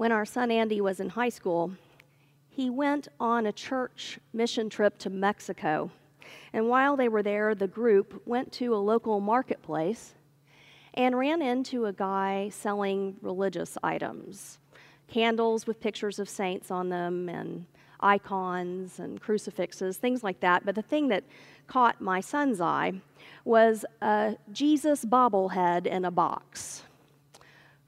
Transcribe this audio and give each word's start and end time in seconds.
when 0.00 0.12
our 0.12 0.24
son 0.24 0.50
Andy 0.50 0.80
was 0.80 0.98
in 0.98 1.10
high 1.10 1.28
school, 1.28 1.72
he 2.48 2.70
went 2.70 3.08
on 3.20 3.44
a 3.44 3.52
church 3.52 4.18
mission 4.32 4.70
trip 4.70 4.96
to 4.96 5.10
Mexico. 5.10 5.90
And 6.54 6.70
while 6.70 6.96
they 6.96 7.10
were 7.10 7.22
there, 7.22 7.54
the 7.54 7.66
group 7.66 8.22
went 8.24 8.50
to 8.52 8.74
a 8.74 8.78
local 8.78 9.20
marketplace 9.20 10.14
and 10.94 11.18
ran 11.18 11.42
into 11.42 11.84
a 11.84 11.92
guy 11.92 12.48
selling 12.48 13.16
religious 13.20 13.76
items 13.82 14.58
candles 15.06 15.66
with 15.66 15.78
pictures 15.82 16.18
of 16.18 16.30
saints 16.30 16.70
on 16.70 16.88
them, 16.88 17.28
and 17.28 17.66
icons 18.00 19.00
and 19.00 19.20
crucifixes, 19.20 19.98
things 19.98 20.24
like 20.24 20.40
that. 20.40 20.64
But 20.64 20.76
the 20.76 20.82
thing 20.82 21.08
that 21.08 21.24
caught 21.66 22.00
my 22.00 22.22
son's 22.22 22.62
eye 22.62 22.94
was 23.44 23.84
a 24.00 24.36
Jesus 24.50 25.04
bobblehead 25.04 25.86
in 25.86 26.06
a 26.06 26.10
box. 26.10 26.84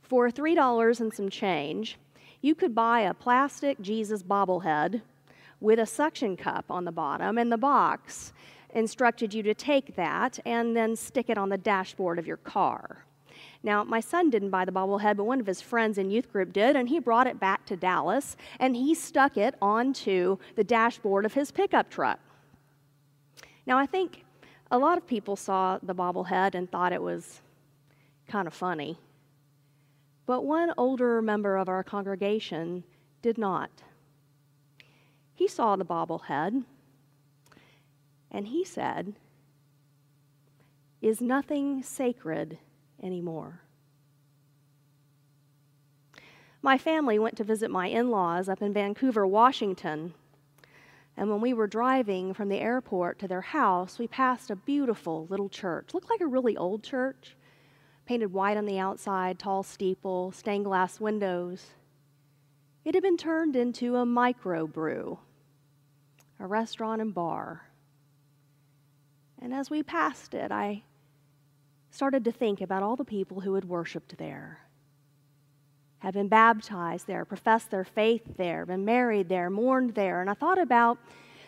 For 0.03 0.31
$3 0.31 1.01
and 1.01 1.15
some 1.15 1.31
change, 1.31 1.97
you 2.43 2.55
could 2.55 2.75
buy 2.75 3.01
a 3.01 3.15
plastic 3.15 3.81
Jesus 3.81 4.23
bobblehead 4.23 5.01
with 5.61 5.79
a 5.79 5.87
suction 5.87 6.37
cup 6.37 6.67
on 6.69 6.85
the 6.85 6.93
bottom, 6.93 7.39
and 7.39 7.51
the 7.51 7.57
box 7.57 8.33
instructed 8.75 9.33
you 9.33 9.43
to 9.45 9.55
take 9.55 9.97
that 9.97 10.39
and 10.45 10.77
then 10.77 10.97
stick 10.97 11.31
it 11.31 11.39
on 11.39 11.49
the 11.49 11.59
dashboard 11.59 12.19
of 12.19 12.27
your 12.27 12.39
car. 12.39 13.05
Now, 13.63 13.85
my 13.85 14.01
son 14.01 14.29
didn't 14.29 14.51
buy 14.51 14.65
the 14.65 14.73
bobblehead, 14.73 15.17
but 15.17 15.25
one 15.25 15.39
of 15.39 15.47
his 15.47 15.61
friends 15.61 15.99
in 15.99 16.11
youth 16.11 16.33
group 16.33 16.53
did, 16.53 16.75
and 16.75 16.89
he 16.89 16.99
brought 16.99 17.29
it 17.29 17.39
back 17.39 17.65
to 17.67 17.77
Dallas 17.77 18.37
and 18.59 18.75
he 18.75 18.95
stuck 18.95 19.37
it 19.37 19.55
onto 19.63 20.39
the 20.57 20.65
dashboard 20.65 21.25
of 21.25 21.35
his 21.35 21.53
pickup 21.53 21.89
truck. 21.89 22.19
Now, 23.65 23.79
I 23.79 23.87
think 23.87 24.25
a 24.71 24.79
lot 24.79 24.99
of 24.99 25.07
people 25.07 25.37
saw 25.37 25.79
the 25.81 25.95
bobblehead 25.95 26.57
and 26.57 26.69
thought 26.71 26.93
it 26.93 27.03
was 27.03 27.41
kind 28.27 28.49
of 28.49 28.55
funny, 28.55 28.99
but 30.27 30.45
one 30.45 30.73
older 30.77 31.21
member 31.21 31.57
of 31.57 31.69
our 31.69 31.83
congregation 31.83 32.85
did 33.21 33.39
not. 33.39 33.83
He 35.35 35.49
saw 35.49 35.77
the 35.77 35.85
bobblehead 35.85 36.65
and 38.31 38.49
he 38.49 38.65
said, 38.65 39.15
Is 41.01 41.21
nothing 41.21 41.83
sacred 41.83 42.59
anymore? 43.03 43.61
My 46.63 46.79
family 46.79 47.19
went 47.19 47.37
to 47.39 47.45
visit 47.45 47.71
my 47.71 47.89
in 47.89 48.11
laws 48.11 48.49
up 48.49 48.63
in 48.63 48.73
Vancouver, 48.73 49.27
Washington. 49.27 50.15
And 51.17 51.29
when 51.29 51.41
we 51.41 51.53
were 51.53 51.67
driving 51.67 52.33
from 52.33 52.49
the 52.49 52.61
airport 52.61 53.19
to 53.19 53.29
their 53.29 53.41
house, 53.41 53.99
we 53.99 54.07
passed 54.07 54.51
a 54.51 54.57
beautiful 54.57 55.27
little 55.29 55.49
church. 55.49 55.93
Looked 55.93 56.09
like 56.09 56.21
a 56.21 56.27
really 56.27 56.57
old 56.57 56.85
church, 56.85 57.37
painted 58.05 58.33
white 58.33 58.57
on 58.57 58.67
the 58.67 58.79
outside, 58.79 59.39
tall 59.39 59.63
steeple, 59.63 60.33
stained 60.33 60.65
glass 60.65 61.01
windows. 61.01 61.67
It 62.85 62.95
had 62.95 63.03
been 63.03 63.17
turned 63.17 63.55
into 63.55 63.97
a 63.97 64.05
microbrew, 64.05 65.19
a 66.41 66.47
restaurant 66.47 67.01
and 67.01 67.15
bar. 67.15 67.69
And 69.41 69.55
as 69.55 69.71
we 69.71 69.83
passed 69.83 70.35
it, 70.35 70.51
I 70.51 70.83
started 71.91 72.25
to 72.25 72.33
think 72.33 72.61
about 72.61 72.83
all 72.83 72.97
the 72.97 73.05
people 73.05 73.41
who 73.41 73.55
had 73.55 73.65
worshiped 73.65 74.19
there, 74.19 74.61
had 75.99 76.15
been 76.15 76.29
baptized 76.29 77.07
there, 77.07 77.25
professed 77.25 77.71
their 77.71 77.85
faith 77.85 78.37
there, 78.37 78.67
been 78.67 78.85
married 78.85 79.29
there, 79.29 79.49
mourned 79.49 79.95
there. 79.95 80.21
And 80.21 80.29
I 80.29 80.35
thought 80.35 80.59
about 80.59 80.99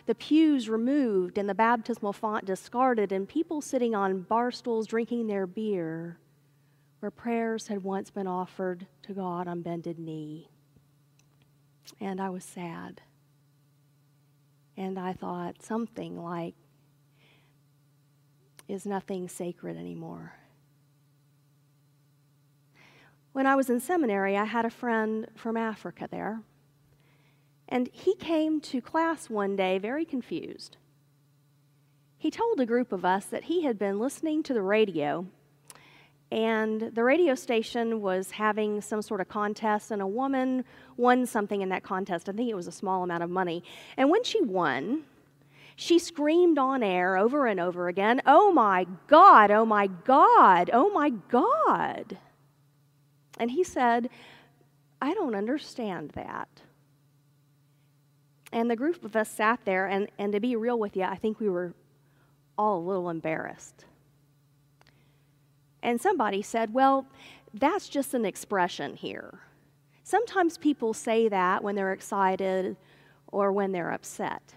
the 0.05 0.15
pews 0.15 0.69
removed 0.69 1.37
and 1.37 1.49
the 1.49 1.55
baptismal 1.55 2.13
font 2.13 2.45
discarded, 2.45 3.11
and 3.11 3.27
people 3.27 3.59
sitting 3.59 3.95
on 3.95 4.21
bar 4.21 4.51
stools 4.51 4.87
drinking 4.87 5.27
their 5.27 5.47
beer 5.47 6.17
where 6.99 7.11
prayers 7.11 7.67
had 7.67 7.83
once 7.83 8.09
been 8.09 8.27
offered 8.27 8.87
to 9.03 9.13
God 9.13 9.47
on 9.47 9.61
bended 9.61 9.99
knee. 9.99 10.49
And 11.99 12.19
I 12.19 12.29
was 12.29 12.43
sad. 12.43 13.01
And 14.77 14.99
I 14.99 15.13
thought 15.13 15.61
something 15.61 16.21
like, 16.21 16.55
is 18.67 18.85
nothing 18.85 19.29
sacred 19.29 19.77
anymore. 19.77 20.33
When 23.31 23.45
I 23.45 23.55
was 23.55 23.69
in 23.69 23.79
seminary, 23.79 24.37
I 24.37 24.45
had 24.45 24.65
a 24.65 24.69
friend 24.69 25.27
from 25.35 25.57
Africa 25.57 26.07
there. 26.09 26.41
And 27.67 27.89
he 27.91 28.15
came 28.15 28.61
to 28.61 28.81
class 28.81 29.29
one 29.29 29.55
day 29.55 29.77
very 29.77 30.05
confused. 30.05 30.77
He 32.17 32.31
told 32.31 32.59
a 32.59 32.65
group 32.65 32.91
of 32.91 33.05
us 33.05 33.25
that 33.25 33.43
he 33.43 33.63
had 33.63 33.77
been 33.77 33.99
listening 33.99 34.41
to 34.43 34.53
the 34.53 34.61
radio, 34.61 35.27
and 36.31 36.81
the 36.93 37.03
radio 37.03 37.35
station 37.35 38.01
was 38.01 38.31
having 38.31 38.81
some 38.81 39.01
sort 39.01 39.21
of 39.21 39.27
contest, 39.27 39.91
and 39.91 40.01
a 40.01 40.07
woman 40.07 40.65
won 40.97 41.25
something 41.25 41.61
in 41.61 41.69
that 41.69 41.83
contest. 41.83 42.27
I 42.27 42.31
think 42.31 42.49
it 42.49 42.55
was 42.55 42.67
a 42.67 42.71
small 42.71 43.03
amount 43.03 43.23
of 43.23 43.29
money. 43.29 43.63
And 43.95 44.09
when 44.09 44.23
she 44.23 44.41
won, 44.41 45.03
she 45.75 45.99
screamed 45.99 46.57
on 46.57 46.81
air 46.81 47.17
over 47.17 47.47
and 47.47 47.59
over 47.59 47.87
again, 47.87 48.21
Oh 48.25 48.51
my 48.51 48.87
God, 49.07 49.51
oh 49.51 49.65
my 49.65 49.87
God, 49.87 50.69
oh 50.73 50.89
my 50.91 51.09
God. 51.09 52.17
And 53.37 53.51
he 53.51 53.63
said, 53.63 54.09
I 55.01 55.13
don't 55.13 55.35
understand 55.35 56.11
that. 56.11 56.47
And 58.51 58.71
the 58.71 58.75
group 58.75 59.03
of 59.03 59.15
us 59.15 59.29
sat 59.29 59.59
there, 59.65 59.85
and, 59.85 60.07
and 60.17 60.31
to 60.31 60.39
be 60.39 60.55
real 60.55 60.79
with 60.79 60.95
you, 60.95 61.03
I 61.03 61.17
think 61.17 61.39
we 61.39 61.49
were 61.49 61.73
all 62.57 62.79
a 62.79 62.85
little 62.87 63.09
embarrassed. 63.09 63.85
And 65.85 66.01
somebody 66.01 66.41
said, 66.41 66.73
Well, 66.73 67.05
that's 67.53 67.87
just 67.87 68.15
an 68.15 68.25
expression 68.25 68.95
here. 68.95 69.41
Sometimes 70.03 70.57
people 70.57 70.95
say 70.95 71.29
that 71.29 71.63
when 71.63 71.75
they're 71.75 71.93
excited 71.93 72.75
or 73.27 73.51
when 73.51 73.71
they're 73.71 73.91
upset. 73.91 74.55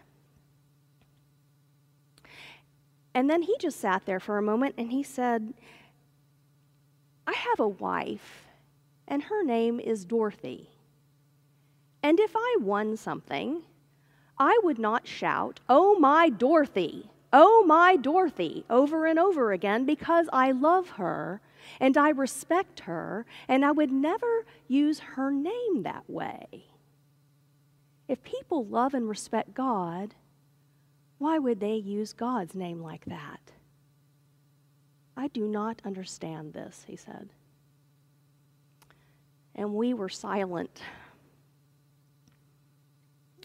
And 3.13 3.29
then 3.29 3.43
he 3.43 3.57
just 3.61 3.79
sat 3.79 4.07
there 4.07 4.21
for 4.21 4.39
a 4.39 4.43
moment 4.43 4.77
and 4.79 4.91
he 4.91 5.03
said, 5.03 5.53
I 7.27 7.35
have 7.35 7.61
a 7.61 7.69
wife, 7.69 8.47
and 9.07 9.25
her 9.25 9.45
name 9.45 9.81
is 9.81 10.07
Dorothy. 10.07 10.71
And 12.03 12.19
if 12.19 12.33
I 12.35 12.57
won 12.61 12.97
something, 12.97 13.65
I 14.39 14.59
would 14.63 14.79
not 14.79 15.07
shout, 15.07 15.61
Oh, 15.69 15.99
my 15.99 16.31
Dorothy, 16.31 17.11
oh, 17.33 17.65
my 17.67 17.97
Dorothy, 17.97 18.65
over 18.71 19.07
and 19.07 19.19
over 19.19 19.53
again 19.53 19.85
because 19.85 20.29
I 20.33 20.51
love 20.53 20.91
her 20.91 21.41
and 21.81 21.97
I 21.97 22.11
respect 22.11 22.81
her, 22.81 23.27
and 23.47 23.65
I 23.65 23.73
would 23.73 23.93
never 23.93 24.47
use 24.67 25.01
her 25.01 25.31
name 25.31 25.83
that 25.83 26.09
way. 26.09 26.67
If 28.09 28.23
people 28.23 28.65
love 28.65 28.95
and 28.95 29.09
respect 29.09 29.55
God, 29.55 30.15
why 31.19 31.39
would 31.39 31.61
they 31.61 31.75
use 31.75 32.13
God's 32.13 32.55
name 32.55 32.83
like 32.83 33.05
that? 33.05 33.41
I 35.17 35.29
do 35.29 35.47
not 35.47 35.83
understand 35.85 36.53
this, 36.53 36.85
he 36.87 36.97
said. 36.97 37.29
And 39.55 39.75
we 39.75 39.93
were 39.93 40.09
silent. 40.09 40.81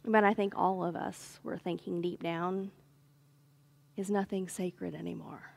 But 0.06 0.24
I 0.24 0.34
think 0.34 0.54
all 0.56 0.84
of 0.84 0.96
us 0.96 1.40
were 1.44 1.58
thinking 1.58 2.02
deep 2.02 2.22
down 2.22 2.72
is 3.96 4.10
nothing 4.10 4.48
sacred 4.48 4.96
anymore. 4.96 5.54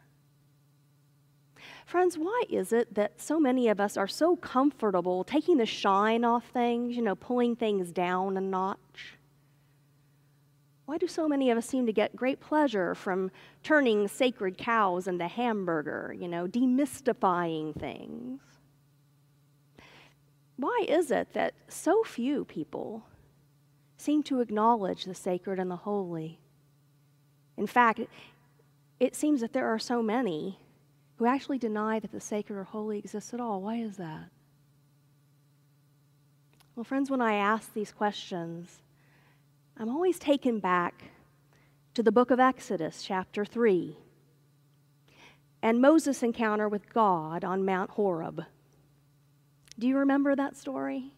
Friends, 1.87 2.19
why 2.19 2.43
is 2.51 2.73
it 2.73 2.95
that 2.95 3.21
so 3.21 3.39
many 3.39 3.69
of 3.69 3.81
us 3.81 3.97
are 3.97 4.09
so 4.09 4.37
comfortable 4.37 5.25
taking 5.25 5.57
the 5.57 5.67
shine 5.67 6.25
off 6.25 6.45
things, 6.53 6.97
you 6.97 7.03
know, 7.03 7.15
pulling 7.15 7.57
things 7.57 7.93
down 7.93 8.37
a 8.37 8.41
notch? 8.41 9.17
Why 10.85 10.99
do 10.99 11.09
so 11.09 11.29
many 11.29 11.51
of 11.51 11.59
us 11.59 11.67
seem 11.67 11.87
to 11.87 11.93
get 11.93 12.15
great 12.15 12.41
pleasure 12.41 12.95
from 12.95 13.31
turning 13.63 14.07
sacred 14.07 14.57
cows 14.57 15.09
into 15.09 15.27
hamburger, 15.27 16.15
you 16.17 16.29
know, 16.29 16.47
demystifying 16.47 17.79
things? 17.79 18.41
Why 20.57 20.85
is 20.89 21.11
it 21.11 21.33
that 21.35 21.55
so 21.69 22.03
few 22.05 22.45
people 22.45 23.05
seem 23.97 24.23
to 24.25 24.41
acknowledge 24.41 25.05
the 25.05 25.15
sacred 25.15 25.59
and 25.59 25.71
the 25.71 25.77
holy? 25.77 26.41
In 27.57 27.67
fact, 27.67 28.01
it 29.01 29.17
seems 29.17 29.41
that 29.41 29.53
there 29.53 29.67
are 29.67 29.79
so 29.79 30.03
many 30.03 30.59
who 31.17 31.27
actually 31.27 31.59
deny 31.59 31.99
that 31.99 32.13
the 32.13 32.21
sacred 32.21 32.57
or 32.57 32.65
holy 32.65 32.99
exists 32.99 33.33
at 33.33 33.41
all. 33.41 33.63
Why 33.63 33.77
is 33.77 33.97
that? 33.97 34.31
Well, 36.75 36.85
friends, 36.85 37.11
when 37.11 37.23
I 37.23 37.35
ask 37.35 37.73
these 37.73 37.93
questions, 37.93 38.83
I'm 39.79 39.89
always 39.89 40.19
taken 40.19 40.59
back 40.59 41.05
to 41.95 42.03
the 42.03 42.13
book 42.13 42.31
of 42.31 42.39
Exodus, 42.39 43.03
chapter 43.03 43.47
3, 43.47 43.97
and 45.63 45.81
Moses' 45.81 46.23
encounter 46.23 46.69
with 46.69 46.93
God 46.93 47.45
on 47.45 47.65
Mount 47.65 47.91
Horeb. 47.93 48.45
Do 49.79 49.87
you 49.87 49.97
remember 49.97 50.37
that 50.37 50.57
story? 50.57 51.13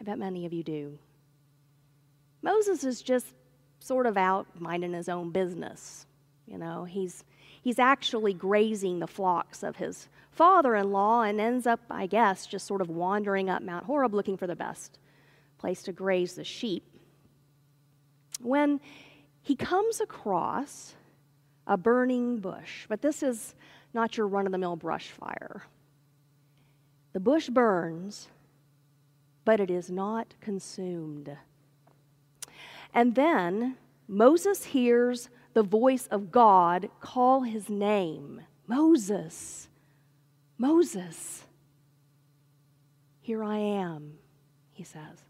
I 0.00 0.04
bet 0.04 0.18
many 0.18 0.46
of 0.46 0.52
you 0.52 0.62
do. 0.62 0.98
Moses 2.42 2.84
is 2.84 3.02
just 3.02 3.34
sort 3.80 4.06
of 4.06 4.16
out 4.16 4.46
minding 4.58 4.92
his 4.92 5.08
own 5.08 5.30
business. 5.30 6.06
You 6.46 6.58
know, 6.58 6.84
he's, 6.84 7.24
He's 7.62 7.78
actually 7.78 8.32
grazing 8.32 9.00
the 9.00 9.06
flocks 9.06 9.62
of 9.62 9.76
his 9.76 10.08
father 10.30 10.74
in 10.74 10.92
law 10.92 11.22
and 11.22 11.40
ends 11.40 11.66
up, 11.66 11.80
I 11.90 12.06
guess, 12.06 12.46
just 12.46 12.66
sort 12.66 12.80
of 12.80 12.88
wandering 12.88 13.50
up 13.50 13.62
Mount 13.62 13.84
Horeb 13.84 14.14
looking 14.14 14.36
for 14.36 14.46
the 14.46 14.56
best 14.56 14.98
place 15.58 15.82
to 15.82 15.92
graze 15.92 16.34
the 16.34 16.44
sheep. 16.44 16.84
When 18.40 18.80
he 19.42 19.54
comes 19.54 20.00
across 20.00 20.94
a 21.66 21.76
burning 21.76 22.38
bush, 22.38 22.86
but 22.88 23.02
this 23.02 23.22
is 23.22 23.54
not 23.92 24.16
your 24.16 24.26
run 24.26 24.46
of 24.46 24.52
the 24.52 24.58
mill 24.58 24.76
brush 24.76 25.08
fire. 25.08 25.64
The 27.12 27.20
bush 27.20 27.50
burns, 27.50 28.28
but 29.44 29.60
it 29.60 29.70
is 29.70 29.90
not 29.90 30.34
consumed. 30.40 31.36
And 32.92 33.14
then 33.14 33.76
Moses 34.08 34.64
hears 34.64 35.28
the 35.54 35.62
voice 35.62 36.06
of 36.08 36.30
God 36.30 36.90
call 37.00 37.42
his 37.42 37.68
name 37.68 38.42
Moses, 38.66 39.68
Moses. 40.58 41.44
Here 43.20 43.42
I 43.44 43.58
am, 43.58 44.18
he 44.72 44.84
says. 44.84 45.24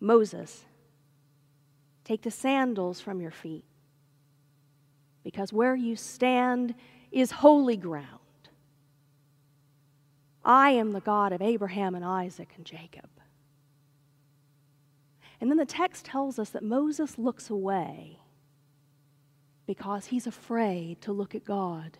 Moses, 0.00 0.64
take 2.04 2.22
the 2.22 2.30
sandals 2.30 3.00
from 3.00 3.20
your 3.20 3.30
feet, 3.30 3.64
because 5.22 5.52
where 5.52 5.76
you 5.76 5.94
stand 5.94 6.74
is 7.12 7.30
holy 7.30 7.76
ground. 7.76 8.06
I 10.44 10.70
am 10.70 10.92
the 10.92 11.00
God 11.00 11.32
of 11.32 11.42
Abraham 11.42 11.94
and 11.94 12.04
Isaac 12.04 12.52
and 12.56 12.64
Jacob. 12.64 13.08
And 15.40 15.50
then 15.50 15.56
the 15.56 15.64
text 15.64 16.04
tells 16.04 16.38
us 16.38 16.50
that 16.50 16.62
Moses 16.62 17.18
looks 17.18 17.48
away 17.48 18.18
because 19.66 20.06
he's 20.06 20.26
afraid 20.26 21.00
to 21.00 21.12
look 21.12 21.34
at 21.34 21.44
God. 21.44 21.98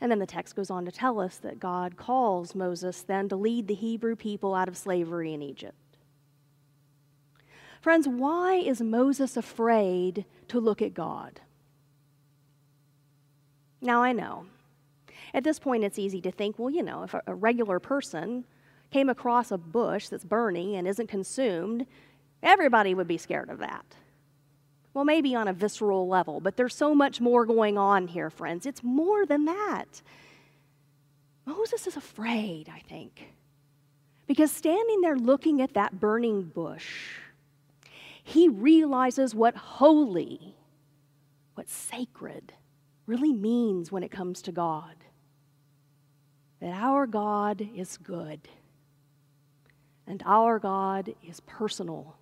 And 0.00 0.10
then 0.10 0.20
the 0.20 0.26
text 0.26 0.54
goes 0.54 0.70
on 0.70 0.84
to 0.84 0.92
tell 0.92 1.18
us 1.18 1.38
that 1.38 1.58
God 1.58 1.96
calls 1.96 2.54
Moses 2.54 3.02
then 3.02 3.28
to 3.30 3.36
lead 3.36 3.66
the 3.66 3.74
Hebrew 3.74 4.14
people 4.14 4.54
out 4.54 4.68
of 4.68 4.76
slavery 4.76 5.32
in 5.32 5.42
Egypt. 5.42 5.74
Friends, 7.80 8.06
why 8.06 8.54
is 8.54 8.80
Moses 8.80 9.36
afraid 9.36 10.24
to 10.48 10.60
look 10.60 10.82
at 10.82 10.94
God? 10.94 11.40
Now, 13.80 14.02
I 14.02 14.12
know. 14.12 14.46
At 15.34 15.44
this 15.44 15.58
point, 15.58 15.84
it's 15.84 15.98
easy 15.98 16.20
to 16.22 16.30
think, 16.30 16.58
well, 16.58 16.70
you 16.70 16.82
know, 16.82 17.04
if 17.04 17.14
a 17.26 17.34
regular 17.34 17.78
person 17.78 18.44
came 18.90 19.08
across 19.08 19.50
a 19.50 19.58
bush 19.58 20.08
that's 20.08 20.24
burning 20.24 20.74
and 20.74 20.88
isn't 20.88 21.08
consumed, 21.08 21.86
everybody 22.42 22.94
would 22.94 23.08
be 23.08 23.18
scared 23.18 23.50
of 23.50 23.58
that. 23.58 23.84
Well, 24.94 25.04
maybe 25.04 25.34
on 25.34 25.48
a 25.48 25.52
visceral 25.52 26.08
level, 26.08 26.40
but 26.40 26.56
there's 26.56 26.74
so 26.74 26.94
much 26.94 27.20
more 27.20 27.44
going 27.44 27.78
on 27.78 28.08
here, 28.08 28.30
friends. 28.30 28.66
It's 28.66 28.82
more 28.82 29.26
than 29.26 29.44
that. 29.44 30.02
Moses 31.44 31.86
is 31.86 31.96
afraid, 31.96 32.68
I 32.68 32.80
think, 32.80 33.32
because 34.26 34.50
standing 34.50 35.00
there 35.00 35.16
looking 35.16 35.62
at 35.62 35.74
that 35.74 36.00
burning 36.00 36.42
bush, 36.42 37.18
he 38.22 38.48
realizes 38.48 39.34
what 39.34 39.56
holy, 39.56 40.56
what 41.54 41.68
sacred 41.68 42.52
really 43.06 43.32
means 43.32 43.90
when 43.90 44.02
it 44.02 44.10
comes 44.10 44.42
to 44.42 44.52
God. 44.52 44.94
That 46.60 46.74
our 46.74 47.06
God 47.06 47.66
is 47.74 47.96
good 47.96 48.48
and 50.08 50.22
our 50.24 50.58
God 50.58 51.14
is 51.22 51.40
personal, 51.40 52.16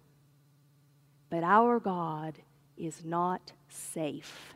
but 1.30 1.44
our 1.44 1.78
God 1.78 2.34
is 2.76 3.04
not 3.04 3.52
safe. 3.68 4.54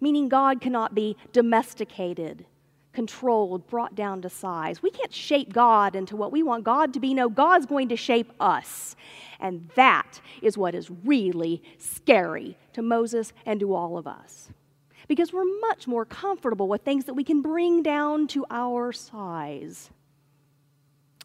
Meaning, 0.00 0.28
God 0.28 0.60
cannot 0.60 0.94
be 0.94 1.16
domesticated, 1.32 2.46
controlled, 2.92 3.68
brought 3.68 3.94
down 3.94 4.22
to 4.22 4.28
size. 4.28 4.82
We 4.82 4.90
can't 4.90 5.14
shape 5.14 5.52
God 5.52 5.94
into 5.94 6.16
what 6.16 6.32
we 6.32 6.42
want 6.42 6.64
God 6.64 6.92
to 6.94 7.00
be. 7.00 7.14
No, 7.14 7.28
God's 7.28 7.64
going 7.64 7.88
to 7.88 7.96
shape 7.96 8.32
us. 8.40 8.96
And 9.38 9.70
that 9.76 10.20
is 10.42 10.58
what 10.58 10.74
is 10.74 10.90
really 10.90 11.62
scary 11.78 12.58
to 12.72 12.82
Moses 12.82 13.32
and 13.46 13.60
to 13.60 13.72
all 13.72 13.96
of 13.96 14.06
us. 14.06 14.50
Because 15.06 15.32
we're 15.32 15.44
much 15.60 15.86
more 15.86 16.04
comfortable 16.04 16.66
with 16.66 16.82
things 16.82 17.04
that 17.04 17.14
we 17.14 17.24
can 17.24 17.40
bring 17.40 17.82
down 17.82 18.26
to 18.28 18.44
our 18.50 18.92
size 18.92 19.90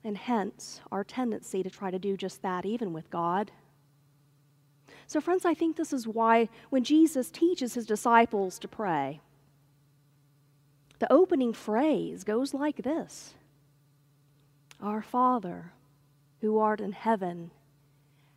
and 0.03 0.17
hence 0.17 0.81
our 0.91 1.03
tendency 1.03 1.63
to 1.63 1.69
try 1.69 1.91
to 1.91 1.99
do 1.99 2.15
just 2.15 2.41
that, 2.41 2.65
even 2.65 2.93
with 2.93 3.09
God. 3.09 3.51
So, 5.07 5.19
friends, 5.19 5.45
I 5.45 5.53
think 5.53 5.75
this 5.75 5.91
is 5.91 6.07
why 6.07 6.49
when 6.69 6.83
Jesus 6.83 7.29
teaches 7.31 7.73
his 7.73 7.85
disciples 7.85 8.59
to 8.59 8.67
pray, 8.67 9.21
the 10.99 11.11
opening 11.11 11.53
phrase 11.53 12.23
goes 12.23 12.53
like 12.53 12.83
this 12.83 13.33
Our 14.81 15.01
Father, 15.01 15.71
who 16.41 16.59
art 16.59 16.79
in 16.79 16.91
heaven, 16.91 17.51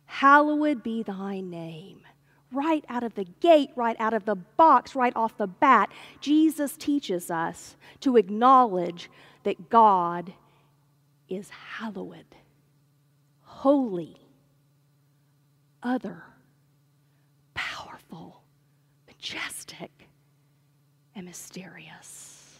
hallowed 0.05 0.83
be 0.83 1.03
thy 1.03 1.41
name. 1.41 2.01
Right 2.51 2.85
out 2.87 3.03
of 3.03 3.15
the 3.15 3.25
gate, 3.39 3.71
right 3.75 3.95
out 3.99 4.13
of 4.13 4.25
the 4.25 4.35
box, 4.35 4.95
right 4.95 5.13
off 5.15 5.37
the 5.37 5.47
bat, 5.47 5.91
Jesus 6.21 6.77
teaches 6.77 7.31
us 7.31 7.75
to 8.01 8.15
acknowledge 8.15 9.09
that 9.43 9.71
God 9.71 10.33
is 11.29 11.49
hallowed, 11.49 12.35
holy, 13.41 14.17
other, 15.81 16.23
powerful, 17.53 18.43
majestic, 19.07 19.91
and 21.15 21.25
mysterious. 21.25 22.57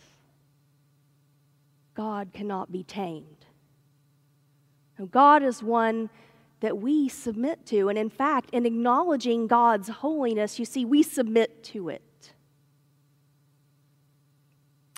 God 1.95 2.30
cannot 2.33 2.71
be 2.71 2.83
tamed. 2.83 3.45
God 5.12 5.44
is 5.44 5.62
one 5.62 6.10
that 6.62 6.77
we 6.77 7.10
submit 7.10 7.65
to. 7.68 7.89
And 7.89 7.98
in 7.98 8.10
fact, 8.10 8.50
in 8.51 8.65
acknowledging 8.65 9.48
God's 9.48 9.89
holiness, 9.89 10.60
you 10.60 10.65
see, 10.65 10.86
we 10.86 11.04
submit 11.04 11.63
to 11.65 11.89
it. 11.89 12.33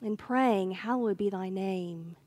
In 0.04 0.16
praying, 0.16 0.72
Hallowed 0.72 1.18
be 1.18 1.30
thy 1.30 1.50
name 1.50 2.18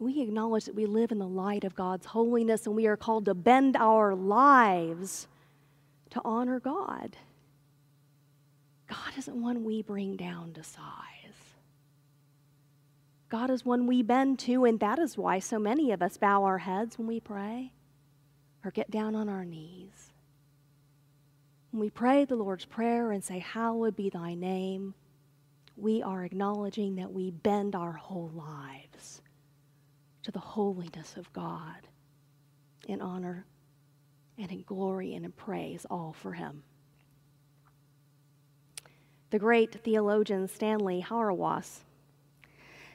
we 0.00 0.22
acknowledge 0.22 0.64
that 0.64 0.74
we 0.74 0.86
live 0.86 1.12
in 1.12 1.18
the 1.18 1.28
light 1.28 1.62
of 1.62 1.74
God's 1.74 2.06
holiness 2.06 2.66
and 2.66 2.74
we 2.74 2.86
are 2.86 2.96
called 2.96 3.26
to 3.26 3.34
bend 3.34 3.76
our 3.76 4.14
lives 4.14 5.28
to 6.08 6.22
honor 6.24 6.58
God. 6.58 7.18
God 8.88 9.12
isn't 9.18 9.40
one 9.40 9.62
we 9.62 9.82
bring 9.82 10.16
down 10.16 10.54
to 10.54 10.62
size. 10.64 10.80
God 13.28 13.50
is 13.50 13.64
one 13.64 13.86
we 13.86 14.02
bend 14.02 14.40
to, 14.40 14.64
and 14.64 14.80
that 14.80 14.98
is 14.98 15.16
why 15.16 15.38
so 15.38 15.58
many 15.58 15.92
of 15.92 16.02
us 16.02 16.16
bow 16.16 16.42
our 16.42 16.58
heads 16.58 16.98
when 16.98 17.06
we 17.06 17.20
pray 17.20 17.70
or 18.64 18.72
get 18.72 18.90
down 18.90 19.14
on 19.14 19.28
our 19.28 19.44
knees. 19.44 20.12
When 21.70 21.80
we 21.80 21.90
pray 21.90 22.24
the 22.24 22.34
Lord's 22.34 22.64
Prayer 22.64 23.12
and 23.12 23.22
say, 23.22 23.38
Hallowed 23.38 23.94
be 23.94 24.10
thy 24.10 24.34
name, 24.34 24.94
we 25.76 26.02
are 26.02 26.24
acknowledging 26.24 26.96
that 26.96 27.12
we 27.12 27.30
bend 27.30 27.76
our 27.76 27.92
whole 27.92 28.32
lives 28.34 29.22
to 30.22 30.30
the 30.30 30.38
holiness 30.38 31.16
of 31.16 31.32
God 31.32 31.88
in 32.86 33.00
honor 33.00 33.46
and 34.38 34.50
in 34.50 34.62
glory 34.62 35.14
and 35.14 35.24
in 35.24 35.32
praise, 35.32 35.86
all 35.90 36.12
for 36.12 36.32
Him. 36.32 36.62
The 39.30 39.38
great 39.38 39.82
theologian 39.84 40.48
Stanley 40.48 41.04
Hauerwas 41.08 41.80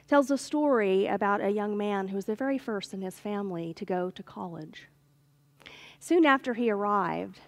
tells 0.06 0.30
a 0.30 0.38
story 0.38 1.06
about 1.06 1.40
a 1.40 1.50
young 1.50 1.76
man 1.76 2.08
who 2.08 2.16
was 2.16 2.26
the 2.26 2.34
very 2.34 2.58
first 2.58 2.92
in 2.92 3.02
his 3.02 3.18
family 3.18 3.74
to 3.74 3.84
go 3.84 4.10
to 4.10 4.22
college. 4.22 4.88
Soon 5.98 6.24
after 6.26 6.54
he 6.54 6.70
arrived, 6.70 7.40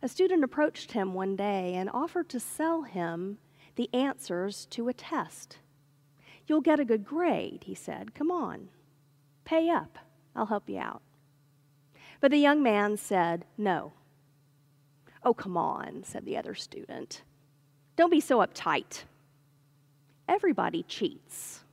a 0.00 0.08
student 0.08 0.44
approached 0.44 0.92
him 0.92 1.12
one 1.12 1.34
day 1.36 1.74
and 1.74 1.90
offered 1.92 2.28
to 2.30 2.40
sell 2.40 2.82
him 2.82 3.38
the 3.76 3.90
answers 3.92 4.66
to 4.66 4.88
a 4.88 4.92
test. 4.92 5.58
You'll 6.46 6.60
get 6.60 6.80
a 6.80 6.84
good 6.84 7.04
grade, 7.04 7.64
he 7.64 7.74
said. 7.74 8.14
Come 8.14 8.30
on. 8.30 8.68
Pay 9.44 9.70
up, 9.70 9.98
I'll 10.34 10.46
help 10.46 10.68
you 10.68 10.78
out. 10.78 11.02
But 12.20 12.30
the 12.30 12.38
young 12.38 12.62
man 12.62 12.96
said, 12.96 13.44
No. 13.58 13.92
Oh, 15.22 15.34
come 15.34 15.56
on, 15.56 16.04
said 16.04 16.24
the 16.24 16.36
other 16.36 16.54
student. 16.54 17.22
Don't 17.96 18.10
be 18.10 18.20
so 18.20 18.38
uptight. 18.38 19.04
Everybody 20.28 20.82
cheats. 20.82 21.64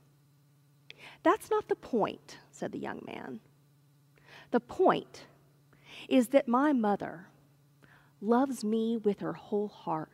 That's 1.22 1.50
not 1.50 1.68
the 1.68 1.76
point, 1.76 2.38
said 2.50 2.72
the 2.72 2.78
young 2.78 3.02
man. 3.06 3.40
The 4.50 4.60
point 4.60 5.24
is 6.08 6.28
that 6.28 6.48
my 6.48 6.72
mother 6.72 7.26
loves 8.20 8.62
me 8.62 8.96
with 8.96 9.20
her 9.20 9.32
whole 9.32 9.68
heart. 9.68 10.11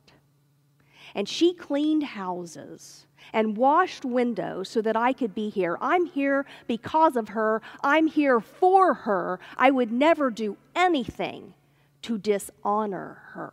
And 1.14 1.28
she 1.28 1.54
cleaned 1.54 2.02
houses 2.02 3.06
and 3.32 3.56
washed 3.56 4.04
windows 4.04 4.68
so 4.68 4.80
that 4.82 4.96
I 4.96 5.12
could 5.12 5.34
be 5.34 5.48
here. 5.48 5.76
I'm 5.80 6.06
here 6.06 6.46
because 6.66 7.16
of 7.16 7.30
her. 7.30 7.60
I'm 7.82 8.06
here 8.06 8.40
for 8.40 8.94
her. 8.94 9.38
I 9.56 9.70
would 9.70 9.92
never 9.92 10.30
do 10.30 10.56
anything 10.74 11.54
to 12.02 12.18
dishonor 12.18 13.22
her. 13.32 13.52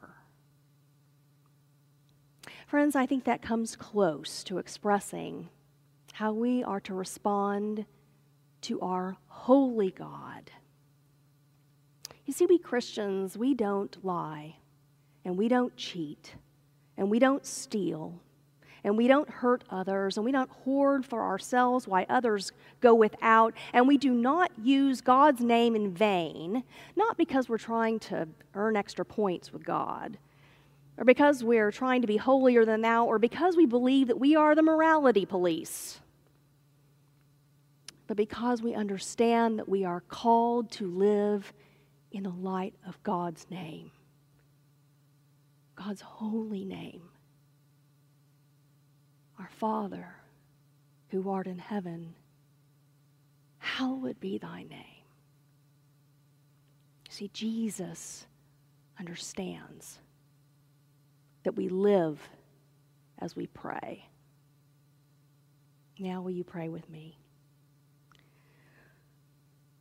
Friends, 2.67 2.95
I 2.95 3.05
think 3.05 3.23
that 3.25 3.41
comes 3.41 3.75
close 3.75 4.43
to 4.45 4.57
expressing 4.57 5.49
how 6.13 6.31
we 6.33 6.63
are 6.63 6.79
to 6.81 6.93
respond 6.93 7.85
to 8.61 8.81
our 8.81 9.17
holy 9.27 9.91
God. 9.91 10.49
You 12.25 12.33
see, 12.33 12.45
we 12.47 12.57
Christians, 12.57 13.37
we 13.37 13.53
don't 13.53 14.03
lie, 14.03 14.55
and 15.23 15.37
we 15.37 15.47
don't 15.47 15.75
cheat, 15.75 16.35
and 16.97 17.09
we 17.09 17.19
don't 17.19 17.45
steal, 17.45 18.19
and 18.83 18.95
we 18.97 19.07
don't 19.07 19.29
hurt 19.29 19.63
others, 19.69 20.17
and 20.17 20.25
we 20.25 20.31
don't 20.31 20.49
hoard 20.49 21.05
for 21.05 21.23
ourselves 21.23 21.87
while 21.87 22.05
others 22.07 22.51
go 22.81 22.93
without, 22.93 23.53
and 23.73 23.87
we 23.87 23.97
do 23.97 24.11
not 24.11 24.51
use 24.61 25.01
God's 25.01 25.41
name 25.41 25.75
in 25.75 25.91
vain, 25.91 26.63
not 26.95 27.17
because 27.17 27.49
we're 27.49 27.57
trying 27.57 27.99
to 27.99 28.27
earn 28.53 28.75
extra 28.75 29.03
points 29.03 29.51
with 29.51 29.65
God, 29.65 30.17
or 30.97 31.03
because 31.03 31.43
we're 31.43 31.71
trying 31.71 32.01
to 32.01 32.07
be 32.07 32.17
holier 32.17 32.63
than 32.63 32.81
thou, 32.81 33.05
or 33.05 33.19
because 33.19 33.57
we 33.57 33.65
believe 33.65 34.07
that 34.07 34.19
we 34.19 34.35
are 34.35 34.55
the 34.55 34.61
morality 34.61 35.25
police, 35.25 35.99
but 38.07 38.15
because 38.15 38.61
we 38.61 38.75
understand 38.75 39.57
that 39.57 39.67
we 39.67 39.83
are 39.83 40.01
called 40.01 40.69
to 40.71 40.85
live 40.87 41.51
in 42.11 42.23
the 42.23 42.29
light 42.29 42.75
of 42.87 43.01
God's 43.01 43.47
name, 43.49 43.89
God's 45.75 46.01
holy 46.01 46.65
name. 46.65 47.03
Our 49.39 49.49
Father, 49.57 50.15
who 51.09 51.29
art 51.29 51.47
in 51.47 51.59
heaven, 51.59 52.13
hallowed 53.57 54.19
be 54.19 54.37
thy 54.37 54.63
name. 54.63 55.03
See, 57.09 57.29
Jesus 57.33 58.25
understands 58.99 59.99
that 61.43 61.55
we 61.55 61.69
live 61.69 62.19
as 63.19 63.35
we 63.35 63.47
pray. 63.47 64.07
Now, 65.99 66.21
will 66.21 66.31
you 66.31 66.43
pray 66.43 66.69
with 66.69 66.89
me? 66.89 67.17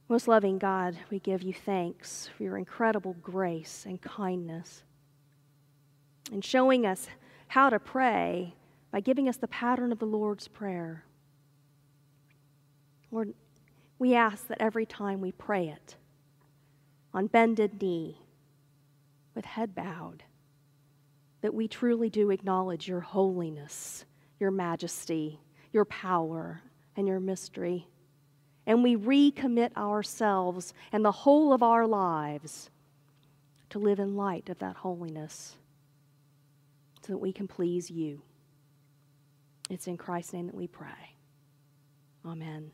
Most 0.09 0.29
loving 0.29 0.59
God, 0.59 0.97
we 1.11 1.19
give 1.19 1.43
you 1.43 1.53
thanks 1.53 2.29
for 2.37 2.43
your 2.43 2.59
incredible 2.59 3.17
grace 3.23 3.85
and 3.87 4.01
kindness 4.01 4.85
and 6.33 6.45
showing 6.45 6.87
us 6.87 7.09
how 7.49 7.71
to 7.71 7.79
pray 7.79 8.55
by 8.91 9.01
giving 9.01 9.29
us 9.29 9.37
the 9.37 9.49
pattern 9.49 9.93
of 9.93 9.99
the 9.99 10.07
Lord's 10.07 10.49
Prayer. 10.49 11.05
Lord, 13.11 13.35
we 13.99 14.15
ask 14.15 14.47
that 14.49 14.61
every 14.61 14.87
time 14.87 15.21
we 15.21 15.33
pray 15.33 15.69
it, 15.69 15.97
on 17.13 17.27
bended 17.27 17.81
knee, 17.81 18.19
with 19.35 19.45
head 19.45 19.75
bowed, 19.75 20.23
that 21.43 21.55
we 21.55 21.69
truly 21.69 22.09
do 22.09 22.31
acknowledge 22.31 22.89
your 22.89 23.01
holiness, 23.01 24.05
your 24.41 24.51
majesty, 24.51 25.41
your 25.73 25.85
power, 25.85 26.63
and 26.97 27.07
your 27.07 27.21
mystery. 27.21 27.89
And 28.67 28.83
we 28.83 28.97
recommit 28.97 29.77
ourselves 29.77 30.73
and 30.93 31.05
the 31.05 31.13
whole 31.13 31.53
of 31.53 31.63
our 31.63 31.87
lives 31.87 32.71
to 33.71 33.79
live 33.79 33.99
in 33.99 34.17
light 34.17 34.49
of 34.49 34.59
that 34.61 34.77
holiness 34.77 35.57
so 37.05 37.13
that 37.13 37.19
we 37.19 37.33
can 37.33 37.47
please 37.47 37.91
you. 37.91 38.23
It's 39.69 39.87
in 39.87 39.97
Christ's 39.97 40.33
name 40.33 40.47
that 40.47 40.55
we 40.55 40.67
pray. 40.67 41.17
Amen. 42.25 42.71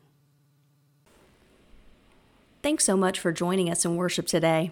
Thanks 2.63 2.85
so 2.85 2.95
much 2.95 3.19
for 3.19 3.31
joining 3.31 3.69
us 3.69 3.83
in 3.83 3.97
worship 3.97 4.27
today. 4.27 4.71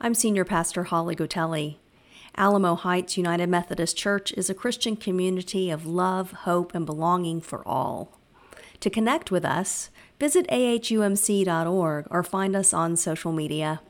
I'm 0.00 0.14
Senior 0.14 0.44
Pastor 0.44 0.84
Holly 0.84 1.14
Gotelli. 1.14 1.76
Alamo 2.36 2.74
Heights 2.74 3.16
United 3.16 3.48
Methodist 3.48 3.96
Church 3.96 4.32
is 4.32 4.50
a 4.50 4.54
Christian 4.54 4.96
community 4.96 5.70
of 5.70 5.86
love, 5.86 6.32
hope, 6.32 6.74
and 6.74 6.84
belonging 6.84 7.40
for 7.40 7.66
all. 7.66 8.18
To 8.80 8.90
connect 8.90 9.30
with 9.30 9.44
us, 9.44 9.90
visit 10.18 10.46
ahumc.org 10.48 12.06
or 12.10 12.22
find 12.22 12.56
us 12.56 12.74
on 12.74 12.96
social 12.96 13.32
media. 13.32 13.80